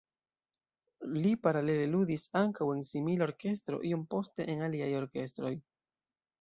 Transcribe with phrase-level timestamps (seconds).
[1.17, 5.57] Li paralele ludis ankaŭ en simila orkestro, iom poste en aliaj orkestroj.